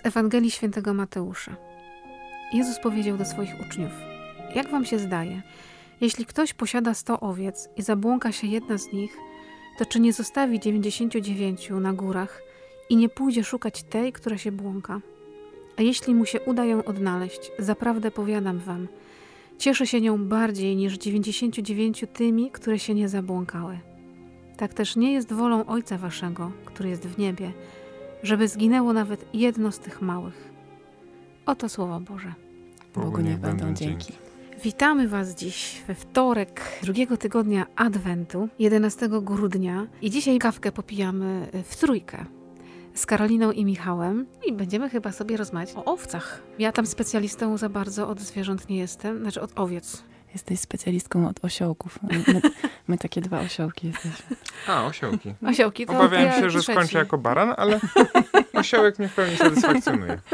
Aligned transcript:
Z 0.00 0.06
Ewangelii 0.06 0.50
Świętego 0.50 0.94
Mateusza. 0.94 1.56
Jezus 2.52 2.78
powiedział 2.78 3.16
do 3.16 3.24
swoich 3.24 3.60
uczniów: 3.60 3.90
Jak 4.54 4.68
wam 4.68 4.84
się 4.84 4.98
zdaje, 4.98 5.42
jeśli 6.00 6.26
ktoś 6.26 6.54
posiada 6.54 6.94
sto 6.94 7.20
owiec 7.20 7.68
i 7.76 7.82
zabłąka 7.82 8.32
się 8.32 8.46
jedna 8.46 8.78
z 8.78 8.92
nich, 8.92 9.16
to 9.78 9.86
czy 9.86 10.00
nie 10.00 10.12
zostawi 10.12 10.60
dziewięćdziesięciu 10.60 11.20
dziewięciu 11.20 11.80
na 11.80 11.92
górach 11.92 12.42
i 12.90 12.96
nie 12.96 13.08
pójdzie 13.08 13.44
szukać 13.44 13.82
tej, 13.82 14.12
która 14.12 14.38
się 14.38 14.52
błąka? 14.52 15.00
A 15.76 15.82
jeśli 15.82 16.14
mu 16.14 16.26
się 16.26 16.40
uda 16.40 16.64
ją 16.64 16.84
odnaleźć, 16.84 17.50
zaprawdę 17.58 18.10
powiadam 18.10 18.58
wam, 18.58 18.88
cieszy 19.58 19.86
się 19.86 20.00
nią 20.00 20.24
bardziej 20.24 20.76
niż 20.76 20.98
dziewięćdziesięciu 20.98 21.62
dziewięciu 21.62 22.06
tymi, 22.06 22.50
które 22.50 22.78
się 22.78 22.94
nie 22.94 23.08
zabłąkały. 23.08 23.78
Tak 24.56 24.74
też 24.74 24.96
nie 24.96 25.12
jest 25.12 25.32
wolą 25.32 25.66
Ojca 25.66 25.98
Waszego, 25.98 26.52
który 26.64 26.88
jest 26.88 27.06
w 27.06 27.18
niebie, 27.18 27.52
żeby 28.22 28.48
zginęło 28.48 28.92
nawet 28.92 29.34
jedno 29.34 29.72
z 29.72 29.78
tych 29.78 30.02
małych. 30.02 30.50
Oto 31.46 31.68
słowo 31.68 32.00
Boże. 32.00 32.34
Bogu 32.94 33.20
niech 33.20 33.38
będą 33.38 33.74
dzięki. 33.74 34.12
Witamy 34.64 35.08
Was 35.08 35.34
dziś 35.34 35.82
we 35.86 35.94
wtorek 35.94 36.62
drugiego 36.82 37.16
tygodnia 37.16 37.66
Adwentu, 37.76 38.48
11 38.58 39.08
grudnia. 39.22 39.86
I 40.02 40.10
dzisiaj 40.10 40.38
kawkę 40.38 40.72
popijamy 40.72 41.48
w 41.64 41.76
trójkę 41.76 42.24
z 42.94 43.06
Karoliną 43.06 43.52
i 43.52 43.64
Michałem 43.64 44.26
i 44.46 44.52
będziemy 44.52 44.88
chyba 44.88 45.12
sobie 45.12 45.36
rozmawiać 45.36 45.74
o 45.76 45.84
owcach. 45.84 46.42
Ja 46.58 46.72
tam 46.72 46.86
specjalistą 46.86 47.56
za 47.56 47.68
bardzo 47.68 48.08
od 48.08 48.20
zwierząt 48.20 48.68
nie 48.68 48.76
jestem, 48.76 49.18
znaczy 49.18 49.40
od 49.40 49.52
owiec. 49.54 50.02
Jesteś 50.32 50.60
specjalistką 50.60 51.28
od 51.28 51.44
osiołków. 51.44 51.98
My, 52.02 52.40
my 52.88 52.98
takie 52.98 53.20
dwa 53.20 53.40
osiołki 53.40 53.86
jesteśmy. 53.86 54.36
A, 54.66 54.84
osiołki. 54.84 55.34
Osiołki 55.48 55.86
to 55.86 55.92
Obawiałem 55.92 56.26
ja 56.26 56.40
się, 56.40 56.50
że 56.50 56.58
trzeci. 56.58 56.72
skończę 56.78 56.98
jako 56.98 57.18
baran, 57.18 57.54
ale 57.56 57.80
osiołek 58.52 58.98
mnie 58.98 59.08
w 59.08 59.14
pełni 59.14 59.36
satysfakcjonuje. 59.36 60.18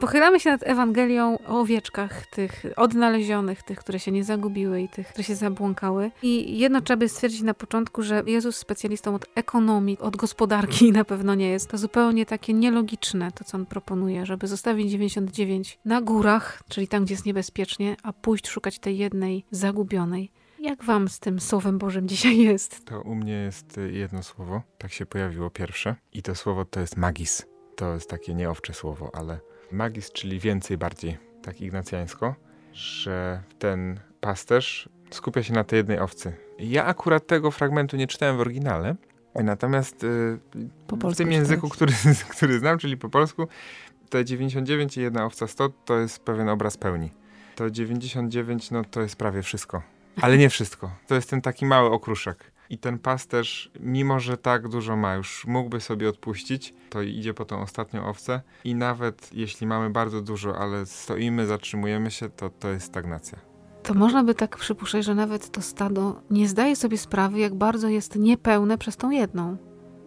Pochylamy 0.00 0.40
się 0.40 0.50
nad 0.50 0.62
Ewangelią 0.62 1.38
o 1.46 1.60
owieczkach, 1.60 2.26
tych 2.26 2.66
odnalezionych, 2.76 3.62
tych, 3.62 3.78
które 3.78 3.98
się 3.98 4.12
nie 4.12 4.24
zagubiły 4.24 4.80
i 4.80 4.88
tych, 4.88 5.08
które 5.08 5.24
się 5.24 5.34
zabłąkały. 5.34 6.10
I 6.22 6.58
jedno 6.58 6.80
trzeba 6.80 6.96
by 6.96 7.08
stwierdzić 7.08 7.42
na 7.42 7.54
początku, 7.54 8.02
że 8.02 8.22
Jezus 8.26 8.56
specjalistą 8.56 9.14
od 9.14 9.26
ekonomii, 9.34 9.98
od 9.98 10.16
gospodarki 10.16 10.92
na 10.92 11.04
pewno 11.04 11.34
nie 11.34 11.48
jest. 11.48 11.70
To 11.70 11.78
zupełnie 11.78 12.26
takie 12.26 12.52
nielogiczne, 12.52 13.32
to 13.32 13.44
co 13.44 13.56
on 13.56 13.66
proponuje, 13.66 14.26
żeby 14.26 14.46
zostawić 14.46 14.90
99 14.90 15.78
na 15.84 16.00
górach, 16.00 16.62
czyli 16.68 16.88
tam, 16.88 17.04
gdzie 17.04 17.14
jest 17.14 17.26
niebezpiecznie, 17.26 17.96
a 18.02 18.12
pójść 18.12 18.48
szukać 18.48 18.78
tej 18.78 18.98
jednej 18.98 19.44
zagubionej. 19.50 20.30
Jak 20.58 20.84
wam 20.84 21.08
z 21.08 21.20
tym 21.20 21.40
Słowem 21.40 21.78
Bożym 21.78 22.08
dzisiaj 22.08 22.38
jest? 22.38 22.84
To 22.84 23.00
u 23.00 23.14
mnie 23.14 23.32
jest 23.32 23.78
y, 23.78 23.92
jedno 23.92 24.22
słowo, 24.22 24.62
tak 24.78 24.92
się 24.92 25.06
pojawiło 25.06 25.50
pierwsze. 25.50 25.96
I 26.12 26.22
to 26.22 26.34
słowo 26.34 26.64
to 26.64 26.80
jest 26.80 26.96
magis. 26.96 27.46
To 27.76 27.94
jest 27.94 28.10
takie 28.10 28.34
nieowcze 28.34 28.74
słowo, 28.74 29.10
ale 29.14 29.40
magis, 29.72 30.12
czyli 30.12 30.40
więcej, 30.40 30.78
bardziej, 30.78 31.18
tak 31.42 31.60
ignacjańsko, 31.60 32.34
że 32.72 33.42
ten 33.58 34.00
pasterz 34.20 34.88
skupia 35.10 35.42
się 35.42 35.52
na 35.52 35.64
tej 35.64 35.76
jednej 35.76 35.98
owcy. 35.98 36.32
Ja 36.58 36.84
akurat 36.84 37.26
tego 37.26 37.50
fragmentu 37.50 37.96
nie 37.96 38.06
czytałem 38.06 38.36
w 38.36 38.40
oryginale, 38.40 38.94
natomiast 39.34 40.04
y, 40.04 40.38
Po 40.86 41.10
w 41.10 41.16
tym 41.16 41.32
języku, 41.32 41.68
który, 41.68 41.92
który 42.36 42.58
znam, 42.58 42.78
czyli 42.78 42.96
po 42.96 43.08
polsku, 43.08 43.48
te 44.08 44.24
99 44.24 44.96
i 44.96 45.00
jedna 45.00 45.24
owca 45.24 45.46
100 45.46 45.68
to 45.68 45.98
jest 45.98 46.24
pewien 46.24 46.48
obraz 46.48 46.76
pełni. 46.76 47.10
To 47.54 47.70
99, 47.70 48.70
no 48.70 48.84
to 48.84 49.00
jest 49.00 49.16
prawie 49.16 49.42
wszystko. 49.42 49.82
Ale 50.20 50.38
nie 50.38 50.48
wszystko. 50.48 50.90
To 51.06 51.14
jest 51.14 51.30
ten 51.30 51.40
taki 51.40 51.66
mały 51.66 51.90
okruszek. 51.90 52.52
I 52.70 52.78
ten 52.78 52.98
pasterz, 52.98 53.70
mimo 53.80 54.20
że 54.20 54.36
tak 54.36 54.68
dużo 54.68 54.96
ma, 54.96 55.14
już 55.14 55.46
mógłby 55.46 55.80
sobie 55.80 56.08
odpuścić, 56.08 56.74
to 56.90 57.02
idzie 57.02 57.34
po 57.34 57.44
tą 57.44 57.60
ostatnią 57.60 58.06
owcę. 58.06 58.40
I 58.64 58.74
nawet 58.74 59.30
jeśli 59.32 59.66
mamy 59.66 59.90
bardzo 59.90 60.20
dużo, 60.20 60.58
ale 60.58 60.86
stoimy, 60.86 61.46
zatrzymujemy 61.46 62.10
się, 62.10 62.28
to 62.30 62.50
to 62.50 62.68
jest 62.68 62.86
stagnacja. 62.86 63.38
To 63.82 63.94
można 63.94 64.24
by 64.24 64.34
tak 64.34 64.56
przypuszczać, 64.56 65.04
że 65.04 65.14
nawet 65.14 65.50
to 65.50 65.62
stado 65.62 66.22
nie 66.30 66.48
zdaje 66.48 66.76
sobie 66.76 66.98
sprawy, 66.98 67.38
jak 67.38 67.54
bardzo 67.54 67.88
jest 67.88 68.16
niepełne 68.16 68.78
przez 68.78 68.96
tą 68.96 69.10
jedną. 69.10 69.56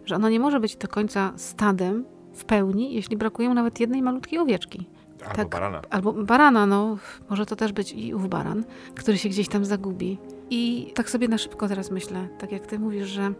Że 0.04 0.16
ono 0.16 0.28
nie 0.28 0.40
może 0.40 0.60
być 0.60 0.76
do 0.76 0.88
końca 0.88 1.32
stadem 1.36 2.04
w 2.34 2.44
pełni, 2.44 2.94
jeśli 2.94 3.16
brakuje 3.16 3.48
mu 3.48 3.54
nawet 3.54 3.80
jednej 3.80 4.02
malutkiej 4.02 4.38
owieczki. 4.38 4.86
Albo 5.22 5.36
Tak. 5.36 5.48
barana. 5.48 5.82
Albo 5.90 6.12
barana, 6.12 6.66
no, 6.66 6.96
może 7.30 7.46
to 7.46 7.56
też 7.56 7.72
być 7.72 7.92
i 7.92 8.14
ów 8.14 8.28
baran, 8.28 8.64
który 8.94 9.18
się 9.18 9.28
gdzieś 9.28 9.48
tam 9.48 9.64
zagubi. 9.64 10.18
I 10.50 10.92
tak 10.94 11.10
sobie 11.10 11.28
na 11.28 11.38
szybko 11.38 11.68
teraz 11.68 11.90
myślę, 11.90 12.28
tak 12.38 12.52
jak 12.52 12.66
ty 12.66 12.78
mówisz, 12.78 13.08
że 13.08 13.32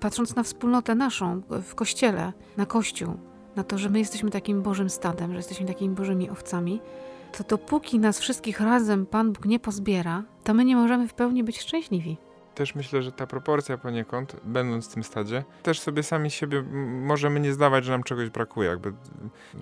patrząc 0.00 0.36
na 0.36 0.42
wspólnotę 0.42 0.94
naszą 0.94 1.42
w 1.62 1.74
kościele, 1.74 2.32
na 2.56 2.66
kościół, 2.66 3.14
na 3.56 3.64
to, 3.64 3.78
że 3.78 3.88
my 3.88 3.98
jesteśmy 3.98 4.30
takim 4.30 4.62
Bożym 4.62 4.90
stadem, 4.90 5.30
że 5.30 5.36
jesteśmy 5.36 5.66
takimi 5.66 5.94
Bożymi 5.94 6.30
owcami, 6.30 6.80
to 7.38 7.44
dopóki 7.44 7.98
nas 7.98 8.20
wszystkich 8.20 8.60
razem 8.60 9.06
Pan 9.06 9.32
Bóg 9.32 9.44
nie 9.44 9.60
pozbiera, 9.60 10.22
to 10.44 10.54
my 10.54 10.64
nie 10.64 10.76
możemy 10.76 11.08
w 11.08 11.14
pełni 11.14 11.44
być 11.44 11.60
szczęśliwi. 11.60 12.16
Też 12.54 12.74
myślę, 12.74 13.02
że 13.02 13.12
ta 13.12 13.26
proporcja 13.26 13.78
poniekąd, 13.78 14.36
będąc 14.44 14.88
w 14.90 14.94
tym 14.94 15.04
stadzie, 15.04 15.44
też 15.62 15.80
sobie 15.80 16.02
sami 16.02 16.30
siebie 16.30 16.62
możemy 17.02 17.40
nie 17.40 17.52
zdawać, 17.52 17.84
że 17.84 17.92
nam 17.92 18.02
czegoś 18.02 18.30
brakuje. 18.30 18.68
Jakby, 18.68 18.92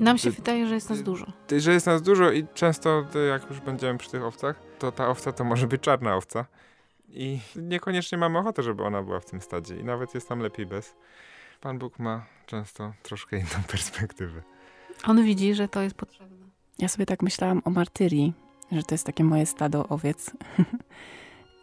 Nam 0.00 0.18
się 0.18 0.30
Ty- 0.30 0.36
wydaje, 0.36 0.66
że 0.66 0.74
jest 0.74 0.90
nas 0.90 1.02
dużo. 1.02 1.26
ty- 1.46 1.60
że 1.60 1.72
jest 1.72 1.86
nas 1.86 2.02
dużo 2.02 2.30
i 2.32 2.46
często, 2.54 3.04
jak 3.28 3.50
już 3.50 3.60
będziemy 3.60 3.98
przy 3.98 4.10
tych 4.10 4.22
owcach, 4.24 4.60
to 4.78 4.92
ta 4.92 5.08
owca 5.08 5.32
to 5.32 5.44
może 5.44 5.66
być 5.66 5.80
czarna 5.82 6.16
owca. 6.16 6.46
I 7.08 7.40
niekoniecznie 7.56 8.18
mamy 8.18 8.38
ochotę, 8.38 8.62
żeby 8.62 8.82
ona 8.84 9.02
była 9.02 9.20
w 9.20 9.24
tym 9.24 9.40
stadzie. 9.40 9.76
I 9.76 9.84
nawet 9.84 10.14
jest 10.14 10.30
nam 10.30 10.40
lepiej 10.40 10.66
bez. 10.66 10.94
Pan 11.60 11.78
Bóg 11.78 11.98
ma 11.98 12.24
często 12.46 12.92
troszkę 13.02 13.36
inną 13.38 13.62
perspektywę. 13.70 14.42
On 15.06 15.24
widzi, 15.24 15.54
że 15.54 15.68
to 15.68 15.82
jest 15.82 15.94
potrzebne. 15.94 16.46
Ja 16.78 16.88
sobie 16.88 17.06
tak 17.06 17.22
myślałam 17.22 17.62
o 17.64 17.70
martyrii, 17.70 18.32
że 18.72 18.82
to 18.82 18.94
jest 18.94 19.06
takie 19.06 19.24
moje 19.24 19.46
stado 19.46 19.88
owiec. 19.88 20.30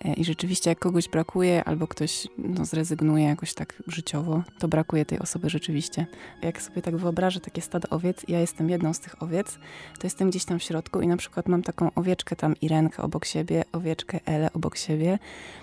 E, 0.05 0.13
I 0.13 0.25
rzeczywiście, 0.25 0.69
jak 0.69 0.79
kogoś 0.79 1.09
brakuje, 1.09 1.63
albo 1.63 1.87
ktoś 1.87 2.27
no, 2.37 2.65
zrezygnuje 2.65 3.25
jakoś 3.25 3.53
tak 3.53 3.83
życiowo, 3.87 4.43
to 4.59 4.67
brakuje 4.67 5.05
tej 5.05 5.19
osoby 5.19 5.49
rzeczywiście. 5.49 6.05
Jak 6.41 6.61
sobie 6.61 6.81
tak 6.81 6.97
wyobrażę 6.97 7.39
takie 7.39 7.61
stado 7.61 7.89
owiec, 7.89 8.25
ja 8.27 8.39
jestem 8.39 8.69
jedną 8.69 8.93
z 8.93 8.99
tych 8.99 9.23
owiec, 9.23 9.59
to 9.99 10.07
jestem 10.07 10.29
gdzieś 10.29 10.45
tam 10.45 10.59
w 10.59 10.63
środku 10.63 11.01
i 11.01 11.07
na 11.07 11.17
przykład 11.17 11.47
mam 11.47 11.63
taką 11.63 11.93
owieczkę 11.95 12.35
tam 12.35 12.55
Irenkę 12.61 13.03
obok 13.03 13.25
siebie, 13.25 13.63
owieczkę 13.71 14.19
Elę 14.25 14.49
obok 14.53 14.77
siebie, 14.77 15.19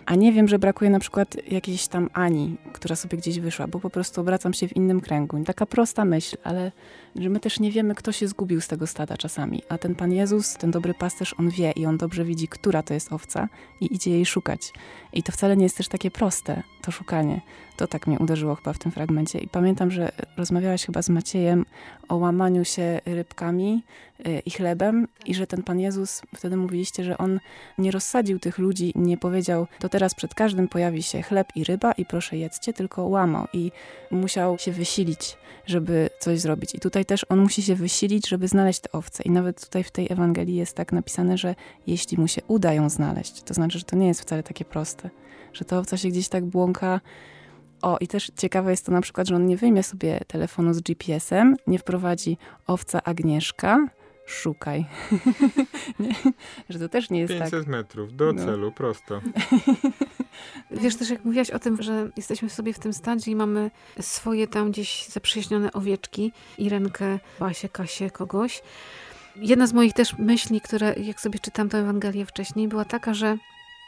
a 0.06 0.15
nie 0.15 0.33
wiem, 0.33 0.49
że 0.49 0.59
brakuje 0.59 0.91
na 0.91 0.99
przykład 0.99 1.37
jakiejś 1.49 1.89
tam 1.89 2.11
Ani, 2.12 2.56
która 2.72 2.97
sobie 2.97 3.19
gdzieś 3.19 3.41
wyszła, 3.41 3.66
bo 3.66 3.81
po 3.81 3.91
prostu 3.91 4.21
obracam 4.21 4.55
się 4.55 4.69
w 4.69 4.77
innym 4.77 5.01
kręgu. 5.01 5.45
Taka 5.45 5.66
prosta 5.66 6.05
myśl, 6.05 6.37
ale 6.45 6.72
że 7.16 7.28
my 7.28 7.41
też 7.41 7.61
nie 7.61 7.71
wiemy, 7.71 7.95
kto 7.95 8.12
się 8.12 8.28
zgubił 8.28 8.61
z 8.61 8.69
tego 8.69 8.87
stada 8.87 9.16
czasami. 9.16 9.62
A 9.69 9.78
ten 9.78 9.95
Pan 9.95 10.12
Jezus, 10.12 10.55
ten 10.55 10.71
dobry 10.71 10.95
pasterz, 10.95 11.34
on 11.39 11.51
wie 11.51 11.72
i 11.77 11.87
on 11.87 11.97
dobrze 11.97 12.25
widzi, 12.25 12.49
która 12.49 12.83
to 12.83 12.95
jest 12.95 13.12
owca 13.12 13.49
i 13.81 13.95
idzie 13.95 14.11
jej 14.11 14.24
szukać. 14.27 14.73
I 15.12 15.23
to 15.23 15.33
wcale 15.33 15.57
nie 15.57 15.62
jest 15.62 15.77
też 15.77 15.89
takie 15.89 16.11
proste, 16.11 16.62
to 16.83 16.91
szukanie. 16.91 17.41
To 17.77 17.87
tak 17.87 18.07
mnie 18.07 18.19
uderzyło 18.19 18.55
chyba 18.55 18.73
w 18.73 18.79
tym 18.79 18.93
fragmencie. 18.93 19.39
I 19.39 19.49
pamiętam, 19.49 19.91
że 19.91 20.12
rozmawiałaś 20.37 20.87
chyba 20.87 21.03
z 21.03 21.09
Maciejem 21.09 21.67
o 22.09 22.17
łamaniu 22.17 22.65
się 22.65 23.01
rybkami 23.07 23.83
y, 24.27 24.43
i 24.47 24.51
chlebem 24.51 25.09
i 25.27 25.34
że 25.34 25.47
ten 25.47 25.63
Pan 25.63 25.81
Jezus, 25.81 26.23
wtedy 26.37 26.57
mówiliście, 26.57 27.05
że 27.05 27.19
on 27.19 27.41
nie 27.79 27.91
rozsadził 27.91 28.39
tych 28.39 28.59
ludzi, 28.59 28.93
nie 28.95 29.19
powiedział, 29.19 29.67
to 29.79 29.89
teraz 29.89 30.15
przed 30.15 30.34
każdym 30.34 30.69
pojawi 30.69 31.03
się 31.03 31.23
chleb 31.23 31.49
i 31.55 31.65
ryba 31.65 31.93
i 31.93 32.05
proszę 32.05 32.37
jedzcie, 32.37 32.73
tylko 32.73 33.07
łamał 33.07 33.47
i 33.53 33.73
musiał 34.11 34.59
się 34.59 34.73
wysilić, 34.73 35.37
żeby 35.67 36.11
coś 36.21 36.41
zrobić. 36.41 36.75
I 36.75 36.81
tutaj 36.81 37.05
też 37.05 37.27
on 37.29 37.39
musi 37.39 37.63
się 37.63 37.75
wysilić, 37.75 38.29
żeby 38.29 38.49
znaleźć 38.49 38.81
te 38.81 38.93
owce. 38.93 39.23
I 39.23 39.31
nawet 39.31 39.65
tutaj 39.65 39.84
w 39.84 39.91
tej 39.91 40.13
Ewangelii 40.13 40.57
jest 40.57 40.77
tak 40.77 40.93
napisane, 40.93 41.39
że 41.39 41.55
jeśli 41.87 42.19
mu 42.19 42.29
się 42.29 42.43
uda 42.49 42.73
ją 42.73 42.89
znaleźć, 42.89 43.43
to 43.43 43.55
znaczy, 43.55 43.79
że 43.79 43.84
to 43.84 43.97
nie 43.97 44.07
jest 44.07 44.14
wcale 44.21 44.43
takie 44.43 44.65
proste, 44.65 45.11
że 45.53 45.65
ta 45.65 45.78
owca 45.78 45.97
się 45.97 46.09
gdzieś 46.09 46.28
tak 46.28 46.45
błąka. 46.45 47.01
O, 47.83 47.99
i 48.01 48.09
też 48.09 48.33
ciekawe 48.37 48.71
jest 48.71 48.87
to 48.87 48.93
na 48.93 49.01
przykład, 49.01 49.28
że 49.28 49.37
on 49.37 49.47
nie 49.47 49.57
wyjmie 49.57 49.83
sobie 49.83 50.21
telefonu 50.27 50.75
z 50.75 50.81
GPS-em, 50.81 51.57
nie 51.66 51.78
wprowadzi 51.78 52.39
owca 52.66 53.03
Agnieszka, 53.03 53.87
szukaj. 54.27 54.87
nie? 56.01 56.15
Że 56.69 56.78
to 56.78 56.89
też 56.89 57.11
nie 57.11 57.21
jest 57.21 57.33
tak. 57.39 57.51
500 57.51 57.66
metrów 57.66 58.16
do 58.16 58.33
No. 58.33 58.45
celu, 58.45 58.72
prosto. 58.72 59.21
Wiesz 60.71 60.97
też, 60.97 61.10
jak 61.10 61.25
mówiłaś 61.25 61.51
o 61.51 61.59
tym, 61.59 61.83
że 61.83 62.10
jesteśmy 62.17 62.51
sobie 62.51 62.72
w 62.72 62.78
tym 62.78 62.93
stadzie 62.93 63.31
i 63.31 63.37
mamy 63.37 63.71
swoje 64.01 64.47
tam 64.49 64.71
gdzieś 64.71 65.07
zaprzyjaźnione 65.07 65.72
owieczki, 65.72 66.33
Irenkę, 66.59 67.19
Basię, 67.41 67.69
Kasię, 67.69 68.10
kogoś. 68.10 68.63
Jedna 69.37 69.67
z 69.67 69.72
moich 69.72 69.93
też 69.93 70.19
myśli, 70.19 70.60
które 70.60 70.95
jak 70.95 71.21
sobie 71.21 71.39
czytam 71.39 71.69
tę 71.69 71.78
Ewangelię 71.78 72.27
wcześniej, 72.27 72.69
była 72.69 72.84
taka, 72.84 73.15
że 73.15 73.37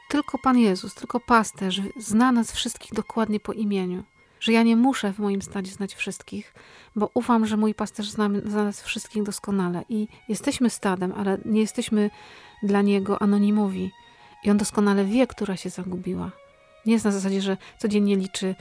tylko 0.09 0.39
Pan 0.39 0.59
Jezus, 0.59 0.95
tylko 0.95 1.21
pasterz 1.21 1.81
zna 1.97 2.33
nas 2.33 2.53
wszystkich 2.53 2.95
dokładnie 2.95 3.41
po 3.41 3.53
imieniu. 3.53 4.05
Że 4.41 4.53
ja 4.53 4.63
nie 4.63 4.77
muszę 4.77 5.13
w 5.13 5.19
moim 5.19 5.43
stadzie 5.43 5.73
znać 5.73 5.95
wszystkich, 5.95 6.55
bo 6.97 7.11
ufam, 7.15 7.47
że 7.47 7.57
mój 7.57 7.75
pasterz 7.75 8.11
zna, 8.11 8.29
zna 8.45 8.65
nas 8.65 8.83
wszystkich 8.83 9.23
doskonale. 9.23 9.85
I 9.89 10.09
jesteśmy 10.29 10.71
stadem, 10.71 11.13
ale 11.17 11.39
nie 11.45 11.61
jesteśmy 11.61 12.11
dla 12.63 12.83
niego 12.83 13.23
anonimowi. 13.23 13.91
I 14.45 14.51
on 14.51 14.57
doskonale 14.57 15.05
wie, 15.05 15.27
która 15.27 15.57
się 15.57 15.71
zagubiła. 15.71 16.31
Nie 16.87 16.93
jest 16.93 17.05
na 17.05 17.11
zasadzie, 17.11 17.41
że 17.41 17.57
codziennie 17.79 18.17
liczy 18.17 18.55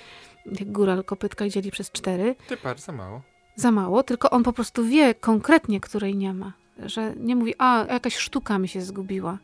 jak 0.46 0.72
góral 0.72 1.04
kopytka 1.04 1.46
i 1.46 1.50
dzieli 1.50 1.72
przez 1.72 1.92
cztery. 1.92 2.36
Ty 2.48 2.58
patrz, 2.58 2.82
za 2.82 2.92
mało. 2.92 3.22
za 3.56 3.72
mało, 3.72 4.04
tylko 4.04 4.30
on 4.30 4.44
po 4.44 4.54
prostu 4.54 4.86
wie 4.86 5.16
konkretnie, 5.16 5.80
której 5.80 6.16
nie 6.16 6.34
ma. 6.34 6.54
Że 6.86 7.14
nie 7.16 7.36
mówi, 7.36 7.54
a 7.58 7.86
jakaś 7.90 8.16
sztuka 8.18 8.60
mi 8.60 8.68
się 8.68 8.82
zgubiła, 8.82 9.38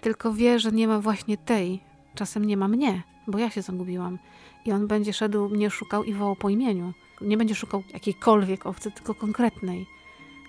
tylko 0.00 0.32
wie, 0.32 0.58
że 0.58 0.72
nie 0.72 0.88
ma 0.88 1.00
właśnie 1.00 1.36
tej. 1.36 1.80
Czasem 2.14 2.44
nie 2.44 2.56
ma 2.56 2.68
mnie, 2.68 3.02
bo 3.26 3.38
ja 3.38 3.50
się 3.50 3.62
zagubiłam. 3.62 4.18
I 4.64 4.72
on 4.72 4.86
będzie 4.86 5.12
szedł, 5.12 5.48
mnie 5.48 5.70
szukał 5.70 6.04
i 6.04 6.14
wołał 6.14 6.36
po 6.36 6.48
imieniu. 6.48 6.92
Nie 7.20 7.36
będzie 7.36 7.54
szukał 7.54 7.82
jakiejkolwiek 7.92 8.66
owcy, 8.66 8.90
tylko 8.90 9.14
konkretnej. 9.14 9.86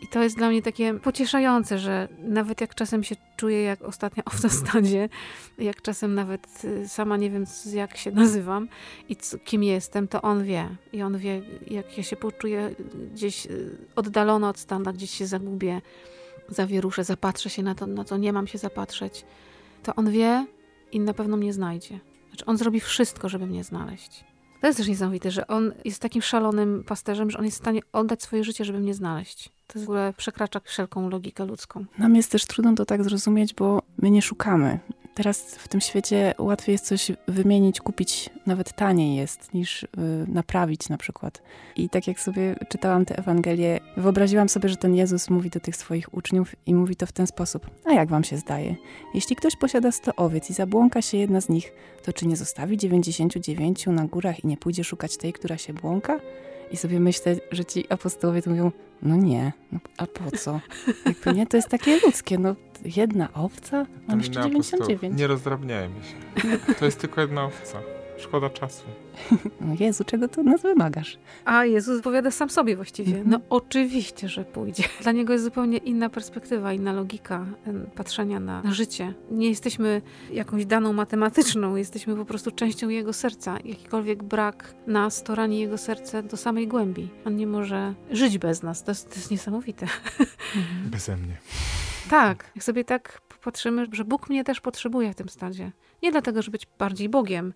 I 0.02 0.08
to 0.08 0.24
jest 0.24 0.38
dla 0.38 0.50
mnie 0.50 0.62
takie 0.62 0.94
pocieszające, 0.94 1.80
że 1.80 2.08
nawet 2.20 2.62
jak 2.62 2.76
czasem 2.76 3.04
się 3.04 3.16
czuję 3.38 3.62
jak 3.62 3.82
ostatnia 3.82 4.24
owca 4.26 4.50
w 4.50 4.54
stadzie, 4.54 5.10
jak 5.58 5.82
czasem 5.82 6.16
nawet 6.16 6.66
y, 6.66 6.88
sama 6.88 7.18
nie 7.18 7.30
wiem 7.30 7.46
jak 7.74 7.98
się 7.98 8.12
nazywam 8.12 8.68
i 9.10 9.16
kim 9.46 9.64
jestem, 9.64 10.08
to 10.08 10.22
on 10.22 10.44
wie. 10.44 10.70
I 10.94 11.02
on 11.02 11.18
wie, 11.18 11.42
jak 11.68 11.98
ja 11.98 12.04
się 12.04 12.16
poczuję 12.16 12.76
gdzieś 13.14 13.46
y, 13.46 13.78
oddalona 13.96 14.50
od 14.50 14.60
standa, 14.60 14.94
gdzieś 14.94 15.12
się 15.12 15.28
zagubię, 15.28 15.82
zawieruszę, 16.52 17.04
zapatrzę 17.04 17.50
się 17.50 17.64
na 17.64 17.76
to, 17.76 17.88
na 17.88 18.04
co 18.04 18.18
nie 18.18 18.34
mam 18.34 18.48
się 18.48 18.58
zapatrzeć, 18.58 19.26
to 19.84 19.96
on 19.96 20.12
wie 20.12 20.46
i 20.92 21.00
na 21.00 21.14
pewno 21.14 21.38
mnie 21.38 21.54
znajdzie. 21.54 22.00
Znaczy 22.30 22.46
on 22.46 22.58
zrobi 22.58 22.80
wszystko, 22.80 23.30
żeby 23.30 23.48
mnie 23.48 23.64
znaleźć. 23.64 24.24
To 24.62 24.68
jest 24.68 24.78
też 24.78 24.88
niesamowite, 24.88 25.32
że 25.32 25.48
on 25.48 25.74
jest 25.86 26.02
takim 26.02 26.22
szalonym 26.22 26.84
pasterzem, 26.84 27.32
że 27.32 27.38
on 27.38 27.46
jest 27.46 27.58
w 27.58 27.62
stanie 27.62 27.82
oddać 27.94 28.24
swoje 28.24 28.44
życie, 28.44 28.66
żeby 28.66 28.80
mnie 28.80 28.94
znaleźć. 28.94 29.50
To 29.68 29.80
w 29.80 29.84
ogóle 29.84 30.14
przekracza 30.18 30.60
wszelką 30.64 31.10
logikę 31.10 31.46
ludzką. 31.46 31.86
Nam 31.98 32.16
jest 32.16 32.32
też 32.32 32.46
trudno 32.46 32.76
to 32.76 32.86
tak 32.86 33.04
zrozumieć, 33.04 33.54
bo 33.54 33.82
my 33.98 34.12
nie 34.12 34.22
szukamy. 34.22 34.80
Teraz 35.20 35.56
w 35.56 35.68
tym 35.68 35.82
świecie 35.82 36.34
łatwiej 36.38 36.74
jest 36.74 36.86
coś 36.86 37.12
wymienić, 37.28 37.82
kupić 37.82 38.30
nawet 38.46 38.74
taniej 38.74 39.16
jest 39.16 39.54
niż 39.54 39.84
y, 39.84 39.88
naprawić 40.28 40.90
na 40.90 40.98
przykład. 40.98 41.42
I 41.76 41.90
tak 41.90 42.08
jak 42.08 42.20
sobie 42.20 42.56
czytałam 42.70 43.06
tę 43.06 43.18
Ewangelię, 43.18 43.80
wyobraziłam 43.98 44.50
sobie, 44.50 44.70
że 44.70 44.76
ten 44.78 44.96
Jezus 44.96 45.30
mówi 45.30 45.50
do 45.50 45.60
tych 45.60 45.76
swoich 45.76 46.14
uczniów 46.14 46.56
i 46.66 46.76
mówi 46.76 46.96
to 46.96 47.06
w 47.06 47.12
ten 47.12 47.28
sposób. 47.28 47.70
A 47.86 47.94
jak 47.94 48.10
wam 48.10 48.24
się 48.24 48.38
zdaje? 48.38 48.76
Jeśli 49.14 49.36
ktoś 49.36 49.56
posiada 49.56 49.92
100 49.92 50.16
owiec 50.16 50.50
i 50.50 50.54
zabłąka 50.54 51.02
się 51.02 51.18
jedna 51.18 51.42
z 51.42 51.50
nich, 51.50 51.74
to 52.04 52.14
czy 52.14 52.28
nie 52.28 52.38
zostawi 52.38 52.78
99 52.78 53.88
na 53.88 54.06
górach 54.06 54.44
i 54.44 54.48
nie 54.48 54.58
pójdzie 54.58 54.84
szukać 54.84 55.18
tej, 55.18 55.34
która 55.34 55.58
się 55.58 55.74
błąka? 55.74 56.20
I 56.72 56.78
sobie 56.78 57.00
myślę, 57.00 57.36
że 57.52 57.66
ci 57.66 57.90
apostołowie 57.90 58.42
to 58.42 58.50
mówią, 58.50 58.72
no 59.02 59.16
nie, 59.16 59.54
no, 59.72 59.80
a 59.98 60.08
po 60.08 60.32
co? 60.38 60.60
Jakby 61.06 61.34
nie, 61.34 61.48
to 61.48 61.58
jest 61.58 61.70
takie 61.70 62.00
ludzkie, 62.00 62.38
no 62.38 62.56
jedna 62.86 63.34
owca, 63.34 63.86
mam 64.08 64.20
jeszcze 64.20 64.42
99. 64.42 65.20
Nie 65.20 65.28
rozdrabniajmy 65.28 65.96
się. 66.04 66.74
To 66.80 66.86
jest 66.86 67.00
tylko 67.00 67.22
jedna 67.22 67.46
owca. 67.46 67.82
Szkoda 68.20 68.50
czasu. 68.50 68.84
No 69.62 69.76
Jezu, 69.80 70.04
czego 70.04 70.28
tu 70.28 70.44
nas 70.44 70.62
wymagasz? 70.62 71.18
A 71.46 71.66
Jezus 71.66 72.02
powiada 72.02 72.32
sam 72.32 72.50
sobie 72.50 72.76
właściwie. 72.76 73.14
No 73.14 73.20
mhm. 73.20 73.42
oczywiście, 73.50 74.30
że 74.30 74.46
pójdzie. 74.46 74.84
Dla 75.04 75.12
niego 75.12 75.34
jest 75.34 75.46
zupełnie 75.46 75.78
inna 75.78 76.10
perspektywa, 76.10 76.74
inna 76.74 76.94
logika 76.94 77.46
patrzenia 77.96 78.40
na, 78.40 78.62
na 78.62 78.74
życie. 78.74 79.14
Nie 79.32 79.50
jesteśmy 79.50 80.02
jakąś 80.32 80.66
daną 80.66 80.94
matematyczną, 80.94 81.76
jesteśmy 81.76 82.16
po 82.16 82.26
prostu 82.26 82.52
częścią 82.52 82.90
jego 82.90 83.14
serca. 83.14 83.58
Jakikolwiek 83.66 84.24
brak 84.24 84.74
nas, 84.88 85.24
to 85.24 85.36
rani 85.36 85.60
jego 85.60 85.78
serce 85.78 86.24
do 86.24 86.38
samej 86.38 86.68
głębi. 86.68 87.10
On 87.26 87.36
nie 87.36 87.48
może 87.48 87.94
żyć 88.12 88.38
bez 88.38 88.64
nas. 88.64 88.84
To 88.84 88.92
jest, 88.92 89.10
to 89.10 89.16
jest 89.16 89.32
niesamowite. 89.32 89.88
Mhm. 90.56 90.90
Beze 90.90 91.18
mnie. 91.18 91.38
Tak, 92.10 92.52
jak 92.56 92.64
sobie 92.64 92.84
tak 92.84 93.22
popatrzymy, 93.30 93.88
że 93.92 94.06
Bóg 94.06 94.30
mnie 94.30 94.44
też 94.44 94.62
potrzebuje 94.62 95.14
w 95.14 95.16
tym 95.16 95.30
stadzie. 95.30 95.72
Nie 96.04 96.12
dlatego, 96.12 96.42
żeby 96.42 96.52
być 96.52 96.68
bardziej 96.80 97.10
Bogiem, 97.10 97.54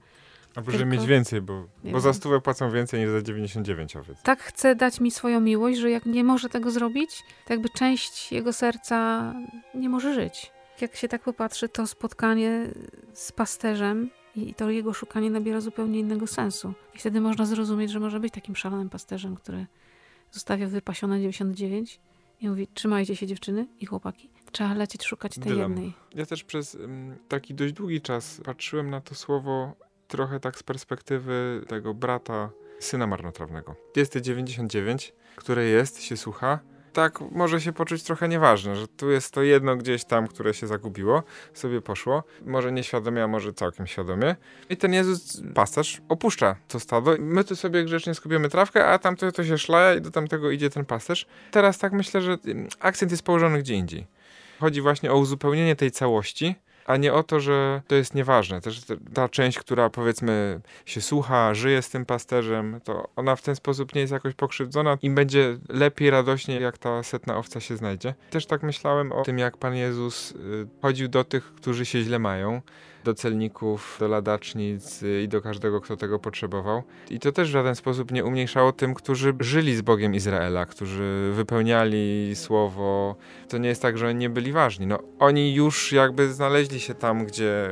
Albo 0.55 0.71
żeby 0.71 0.85
mieć 0.85 1.05
więcej, 1.05 1.41
bo, 1.41 1.65
bo 1.83 2.00
za 2.00 2.13
stówę 2.13 2.41
płacą 2.41 2.71
więcej 2.71 3.00
niż 3.00 3.09
za 3.09 3.21
99 3.21 3.95
owiec. 3.95 4.21
Tak 4.21 4.39
chce 4.44 4.75
dać 4.75 5.00
mi 5.00 5.11
swoją 5.11 5.39
miłość, 5.39 5.79
że 5.79 5.91
jak 5.91 6.05
nie 6.05 6.23
może 6.23 6.50
tego 6.50 6.71
zrobić, 6.71 7.23
to 7.45 7.53
jakby 7.53 7.69
część 7.69 8.31
jego 8.31 8.53
serca 8.53 9.33
nie 9.75 9.89
może 9.89 10.13
żyć. 10.13 10.51
Jak 10.81 10.95
się 10.95 11.07
tak 11.07 11.23
popatrzy, 11.23 11.69
to 11.69 11.88
spotkanie 11.88 12.67
z 13.13 13.31
pasterzem 13.31 14.09
i 14.35 14.53
to 14.53 14.69
jego 14.69 14.94
szukanie 14.94 15.29
nabiera 15.29 15.61
zupełnie 15.61 15.99
innego 15.99 16.27
sensu. 16.27 16.73
I 16.95 16.99
wtedy 16.99 17.21
można 17.21 17.45
zrozumieć, 17.45 17.91
że 17.91 17.99
może 17.99 18.19
być 18.19 18.33
takim 18.33 18.56
szalonym 18.56 18.89
pasterzem, 18.89 19.35
który 19.35 19.65
zostawia 20.31 20.67
wypasione 20.67 21.21
99 21.21 21.99
i 22.41 22.49
mówi, 22.49 22.67
trzymajcie 22.73 23.15
się 23.15 23.27
dziewczyny 23.27 23.67
i 23.79 23.85
chłopaki. 23.85 24.32
Trzeba 24.53 24.73
lecieć 24.73 25.05
szukać 25.05 25.33
tej 25.35 25.44
Dylam. 25.44 25.71
jednej. 25.71 25.94
Ja 26.15 26.25
też 26.25 26.44
przez 26.44 26.77
taki 27.27 27.53
dość 27.53 27.73
długi 27.73 28.01
czas 28.01 28.41
patrzyłem 28.45 28.89
na 28.89 29.01
to 29.01 29.15
słowo 29.15 29.75
trochę 30.07 30.39
tak 30.39 30.57
z 30.57 30.63
perspektywy 30.63 31.61
tego 31.67 31.94
brata, 31.94 32.50
syna 32.79 33.07
marnotrawnego. 33.07 33.75
Jest 33.95 34.13
te 34.13 34.21
99, 34.21 35.13
które 35.35 35.65
jest, 35.65 36.01
się 36.01 36.17
słucha. 36.17 36.59
Tak 36.94 37.21
może 37.31 37.61
się 37.61 37.73
poczuć 37.73 38.03
trochę 38.03 38.27
nieważne, 38.27 38.75
że 38.75 38.88
tu 38.88 39.11
jest 39.11 39.33
to 39.33 39.44
jedno 39.44 39.75
gdzieś 39.75 40.05
tam, 40.05 40.27
które 40.27 40.53
się 40.53 40.67
zagubiło, 40.67 41.23
sobie 41.53 41.81
poszło. 41.81 42.23
Może 42.45 42.71
nieświadomie, 42.71 43.23
a 43.23 43.27
może 43.27 43.53
całkiem 43.53 43.88
świadomie. 43.88 44.35
I 44.69 44.77
ten 44.77 44.94
Jezus, 44.94 45.41
pasterz, 45.53 46.01
opuszcza 46.09 46.56
to 46.67 46.79
stado. 46.79 47.15
My 47.19 47.44
tu 47.44 47.56
sobie 47.56 47.83
grzecznie 47.83 48.15
skupiamy 48.15 48.49
trawkę, 48.49 48.88
a 48.88 48.99
tamto 48.99 49.31
to 49.31 49.44
się 49.44 49.57
szlaja 49.57 49.95
i 49.95 50.01
do 50.01 50.11
tamtego 50.11 50.51
idzie 50.51 50.69
ten 50.69 50.85
pasterz. 50.85 51.25
Teraz 51.51 51.77
tak 51.77 51.94
myślę, 51.94 52.21
że 52.21 52.38
akcent 52.79 53.11
jest 53.11 53.23
położony 53.23 53.59
gdzie 53.59 53.73
indziej. 53.75 54.07
Chodzi 54.59 54.81
właśnie 54.81 55.11
o 55.11 55.17
uzupełnienie 55.17 55.75
tej 55.75 55.91
całości, 55.91 56.55
a 56.85 56.97
nie 56.97 57.13
o 57.13 57.23
to, 57.23 57.39
że 57.39 57.81
to 57.88 57.95
jest 57.95 58.15
nieważne. 58.15 58.61
Też 58.61 58.81
ta 59.13 59.29
część, 59.29 59.59
która 59.59 59.89
powiedzmy 59.89 60.61
się 60.85 61.01
słucha, 61.01 61.53
żyje 61.53 61.81
z 61.81 61.89
tym 61.89 62.05
pasterzem, 62.05 62.79
to 62.83 63.09
ona 63.15 63.35
w 63.35 63.41
ten 63.41 63.55
sposób 63.55 63.95
nie 63.95 64.01
jest 64.01 64.13
jakoś 64.13 64.33
pokrzywdzona 64.33 64.97
i 65.01 65.09
będzie 65.09 65.57
lepiej, 65.69 66.09
radośnie, 66.09 66.59
jak 66.59 66.77
ta 66.77 67.03
setna 67.03 67.38
owca 67.38 67.59
się 67.59 67.77
znajdzie. 67.77 68.13
Też 68.29 68.45
tak 68.45 68.63
myślałem 68.63 69.11
o 69.11 69.23
tym, 69.23 69.39
jak 69.39 69.57
Pan 69.57 69.75
Jezus 69.75 70.31
y, 70.31 70.35
chodził 70.81 71.07
do 71.07 71.23
tych, 71.23 71.56
którzy 71.56 71.85
się 71.85 72.01
źle 72.01 72.19
mają 72.19 72.61
do 73.03 73.13
celników, 73.13 73.97
do 74.00 74.07
ladacznic 74.07 75.03
i 75.23 75.27
do 75.27 75.41
każdego, 75.41 75.81
kto 75.81 75.97
tego 75.97 76.19
potrzebował. 76.19 76.83
I 77.09 77.19
to 77.19 77.31
też 77.31 77.50
w 77.50 77.51
żaden 77.51 77.75
sposób 77.75 78.11
nie 78.11 78.25
umniejszało 78.25 78.71
tym, 78.71 78.94
którzy 78.94 79.33
żyli 79.39 79.75
z 79.75 79.81
Bogiem 79.81 80.15
Izraela, 80.15 80.65
którzy 80.65 81.31
wypełniali 81.33 82.31
słowo. 82.35 83.15
To 83.50 83.57
nie 83.57 83.69
jest 83.69 83.81
tak, 83.81 83.97
że 83.97 84.07
oni 84.07 84.19
nie 84.19 84.29
byli 84.29 84.51
ważni. 84.51 84.88
No, 84.88 85.00
oni 85.19 85.55
już 85.55 85.91
jakby 85.91 86.33
znaleźli 86.33 86.79
się 86.79 86.94
tam, 86.94 87.25
gdzie, 87.25 87.69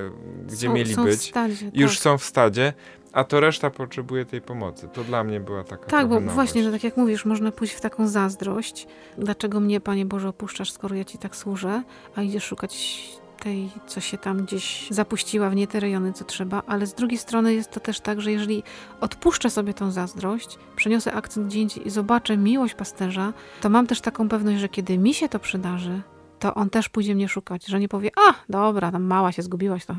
gdzie 0.47 0.67
są, 0.67 0.73
mieli 0.73 0.93
są 0.93 1.03
być. 1.03 1.19
W 1.19 1.23
stadzie, 1.23 1.71
już 1.73 1.91
tak. 1.91 2.03
są 2.03 2.17
w 2.17 2.23
stadzie. 2.23 2.73
A 3.13 3.23
to 3.23 3.39
reszta 3.39 3.69
potrzebuje 3.69 4.25
tej 4.25 4.41
pomocy. 4.41 4.87
To 4.93 5.03
dla 5.03 5.23
mnie 5.23 5.39
była 5.39 5.63
taka. 5.63 5.85
Tak, 5.85 6.07
bo 6.07 6.15
nowość. 6.15 6.35
właśnie, 6.35 6.63
no 6.63 6.71
tak 6.71 6.83
jak 6.83 6.97
mówisz, 6.97 7.25
można 7.25 7.51
pójść 7.51 7.73
w 7.73 7.81
taką 7.81 8.07
zazdrość. 8.07 8.87
Dlaczego 9.17 9.59
mnie, 9.59 9.81
Panie 9.81 10.05
Boże, 10.05 10.29
opuszczasz, 10.29 10.71
skoro 10.71 10.95
ja 10.95 11.05
Ci 11.05 11.17
tak 11.17 11.35
służę, 11.35 11.83
a 12.15 12.21
idziesz 12.21 12.43
szukać 12.43 13.01
tej, 13.43 13.69
co 13.87 14.01
się 14.01 14.17
tam 14.17 14.45
gdzieś 14.45 14.87
zapuściła 14.89 15.49
w 15.49 15.55
nie 15.55 15.67
te 15.67 15.79
rejony, 15.79 16.13
co 16.13 16.25
trzeba, 16.25 16.63
ale 16.67 16.87
z 16.87 16.93
drugiej 16.93 17.17
strony 17.17 17.53
jest 17.53 17.71
to 17.71 17.79
też 17.79 17.99
tak, 17.99 18.21
że 18.21 18.31
jeżeli 18.31 18.63
odpuszczę 19.01 19.49
sobie 19.49 19.73
tą 19.73 19.91
zazdrość, 19.91 20.57
przeniosę 20.75 21.13
akcent 21.13 21.47
gdzie 21.47 21.61
indziej 21.61 21.87
i 21.87 21.89
zobaczę 21.89 22.37
miłość 22.37 22.73
pasterza, 22.73 23.33
to 23.61 23.69
mam 23.69 23.87
też 23.87 24.01
taką 24.01 24.29
pewność, 24.29 24.59
że 24.59 24.69
kiedy 24.69 24.97
mi 24.97 25.13
się 25.13 25.29
to 25.29 25.39
przydarzy, 25.39 26.01
to 26.39 26.53
on 26.53 26.69
też 26.69 26.89
pójdzie 26.89 27.15
mnie 27.15 27.29
szukać, 27.29 27.65
że 27.65 27.79
nie 27.79 27.87
powie, 27.87 28.09
a 28.27 28.33
dobra, 28.49 28.91
tam 28.91 29.03
mała 29.03 29.31
się 29.31 29.41
zgubiłaś, 29.41 29.85
to 29.85 29.95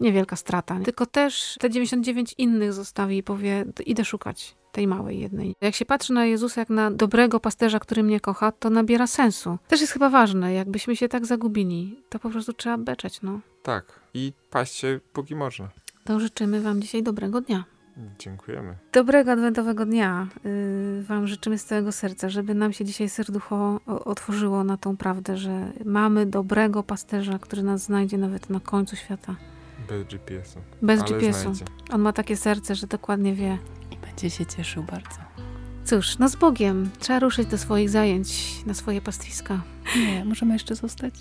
niewielka 0.00 0.36
strata. 0.36 0.80
Tylko 0.84 1.06
też 1.06 1.56
te 1.60 1.70
99 1.70 2.34
innych 2.38 2.72
zostawi 2.72 3.16
i 3.16 3.22
powie, 3.22 3.64
idę 3.86 4.04
szukać 4.04 4.56
tej 4.74 4.86
małej 4.86 5.20
jednej. 5.20 5.54
Jak 5.60 5.74
się 5.74 5.84
patrzy 5.84 6.12
na 6.12 6.26
Jezusa 6.26 6.60
jak 6.60 6.70
na 6.70 6.90
dobrego 6.90 7.40
pasterza, 7.40 7.78
który 7.78 8.02
mnie 8.02 8.20
kocha, 8.20 8.52
to 8.52 8.70
nabiera 8.70 9.06
sensu. 9.06 9.58
Też 9.68 9.80
jest 9.80 9.92
chyba 9.92 10.10
ważne, 10.10 10.54
jakbyśmy 10.54 10.96
się 10.96 11.08
tak 11.08 11.26
zagubili, 11.26 12.00
to 12.08 12.18
po 12.18 12.30
prostu 12.30 12.52
trzeba 12.52 12.78
beczeć, 12.78 13.22
no. 13.22 13.40
Tak, 13.62 14.00
i 14.14 14.32
paść 14.50 14.74
się 14.74 15.00
póki 15.12 15.36
można. 15.36 15.68
To 16.04 16.20
życzymy 16.20 16.60
Wam 16.60 16.82
dzisiaj 16.82 17.02
dobrego 17.02 17.40
dnia. 17.40 17.64
Dziękujemy. 18.18 18.76
Dobrego 18.92 19.32
adwentowego 19.32 19.86
dnia 19.86 20.26
yy, 20.44 21.02
Wam 21.02 21.26
życzymy 21.26 21.58
z 21.58 21.64
całego 21.64 21.92
serca, 21.92 22.28
żeby 22.28 22.54
nam 22.54 22.72
się 22.72 22.84
dzisiaj 22.84 23.08
serducho 23.08 23.80
otworzyło 23.86 24.64
na 24.64 24.76
tą 24.76 24.96
prawdę, 24.96 25.36
że 25.36 25.72
mamy 25.84 26.26
dobrego 26.26 26.82
pasterza, 26.82 27.38
który 27.38 27.62
nas 27.62 27.82
znajdzie 27.82 28.18
nawet 28.18 28.50
na 28.50 28.60
końcu 28.60 28.96
świata. 28.96 29.36
Bez 29.88 30.04
GPS-u. 30.04 30.58
Bez 30.82 31.02
GPS-u. 31.02 31.52
On 31.92 32.00
ma 32.00 32.12
takie 32.12 32.36
serce, 32.36 32.74
że 32.74 32.86
dokładnie 32.86 33.34
wie. 33.34 33.58
Będzie 34.14 34.30
się 34.30 34.46
cieszył 34.46 34.82
bardzo. 34.82 35.18
Cóż, 35.84 36.18
no 36.18 36.28
z 36.28 36.36
Bogiem. 36.36 36.90
Trzeba 36.98 37.18
ruszyć 37.18 37.46
do 37.48 37.58
swoich 37.58 37.90
zajęć, 37.90 38.52
na 38.66 38.74
swoje 38.74 39.00
pastwiska. 39.00 39.62
Nie, 39.96 40.24
możemy 40.24 40.52
jeszcze 40.52 40.74
zostać. 40.74 41.14